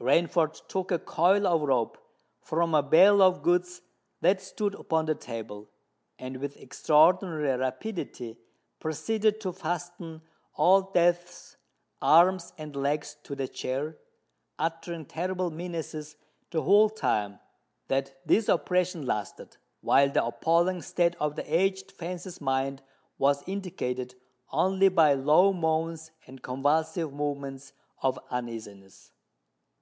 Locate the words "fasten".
9.52-10.22